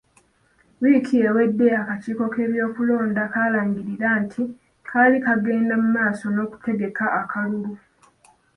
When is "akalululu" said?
7.21-7.73